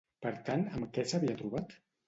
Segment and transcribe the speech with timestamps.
[0.25, 1.81] Per tant, amb què s'havia trobat?